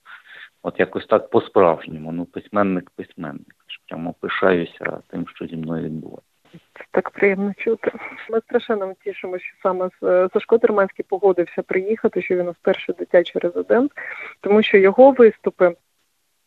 От 0.62 0.80
якось 0.80 1.06
так 1.06 1.30
по-справжньому. 1.30 2.12
Ну, 2.12 2.24
письменник, 2.24 2.90
письменник. 2.90 3.54
Прямо 3.88 4.14
пишаюся 4.20 4.98
тим, 5.08 5.28
що 5.28 5.46
зі 5.46 5.56
мною 5.56 5.84
відбувається. 5.84 6.33
Так 6.90 7.10
приємно 7.10 7.52
чути. 7.56 7.92
Ми 8.30 8.40
страшенно 8.40 8.94
тішимо, 9.04 9.38
що 9.38 9.56
саме 9.62 9.90
е, 10.02 10.28
Сашко 10.32 10.58
Терманський 10.58 11.04
погодився 11.08 11.62
приїхати, 11.62 12.22
що 12.22 12.36
він 12.36 12.48
у 12.48 12.54
перший 12.62 12.94
дитячий 12.98 13.40
резидент, 13.40 13.92
тому 14.40 14.62
що 14.62 14.78
його 14.78 15.10
виступи. 15.10 15.74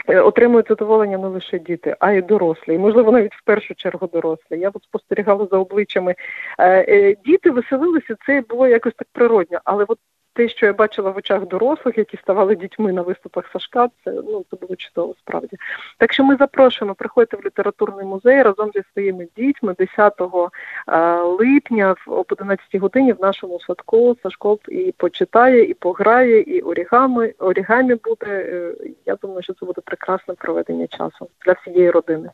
Е, 0.09 0.19
отримують 0.19 0.67
задоволення 0.67 1.17
не 1.17 1.27
лише 1.27 1.59
діти, 1.59 1.95
а 1.99 2.11
й 2.11 2.21
дорослі, 2.21 2.75
і 2.75 2.77
можливо 2.77 3.11
навіть 3.11 3.35
в 3.35 3.43
першу 3.43 3.75
чергу 3.75 4.07
дорослі. 4.07 4.59
Я 4.59 4.69
от 4.73 4.83
спостерігала 4.83 5.47
за 5.51 5.57
обличчями. 5.57 6.15
Е, 6.59 7.15
діти 7.25 7.49
веселилися, 7.49 8.15
це 8.25 8.43
було 8.49 8.67
якось 8.67 8.93
так 8.95 9.07
природньо, 9.11 9.59
але 9.63 9.85
от 9.87 9.99
те, 10.37 10.49
що 10.49 10.65
я 10.65 10.73
бачила 10.73 11.11
в 11.11 11.17
очах 11.17 11.47
дорослих, 11.47 11.97
які 11.97 12.17
ставали 12.17 12.55
дітьми 12.55 12.93
на 12.93 13.01
виступах 13.01 13.45
Сашка, 13.53 13.89
це 14.03 14.11
ну 14.11 14.45
це 14.51 14.57
було 14.57 14.75
чудово 14.75 15.15
справді. 15.19 15.57
Так 15.97 16.13
що 16.13 16.23
ми 16.23 16.35
запрошуємо, 16.35 16.95
приходьте 16.95 17.37
в 17.37 17.45
літературний 17.45 18.05
музей 18.05 18.43
разом 18.43 18.71
зі 18.75 18.81
своїми 18.93 19.27
дітьми 19.37 19.75
10 19.79 20.13
е, 20.21 21.21
липня 21.21 21.95
об 22.07 22.25
11 22.29 22.75
годині 22.75 23.13
в 23.13 23.21
нашому 23.21 23.59
садку 23.59 24.17
Сашко 24.23 24.59
і 24.69 24.93
почитає, 24.97 25.63
і 25.63 25.73
пограє, 25.73 26.41
і 26.41 26.61
орігами 26.61 27.33
орігамі 27.39 27.95
буде. 27.95 28.25
Е, 28.25 28.73
я 29.05 29.15
думаю, 29.15 29.43
що 29.43 29.53
це 29.53 29.65
буде 29.65 29.81
прекрасне 29.85 30.33
проведення 30.33 30.87
часу 30.87 31.29
для 31.45 31.53
всієї 31.53 31.91
родини. 31.91 32.29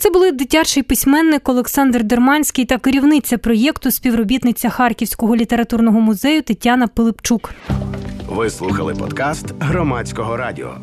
Це 0.00 0.10
були 0.10 0.32
дитячий 0.32 0.82
письменник 0.82 1.48
Олександр 1.48 2.04
Дерманський 2.04 2.64
та 2.64 2.78
керівниця 2.78 3.38
проєкту 3.38 3.90
співробітниця 3.90 4.70
Харківського 4.70 5.36
літературного 5.36 6.00
музею 6.00 6.42
Тетяна 6.42 6.86
Пилипчук. 6.86 7.54
Ви 8.28 8.50
слухали 8.50 8.94
подкаст 8.94 9.54
громадського 9.60 10.36
радіо. 10.36 10.76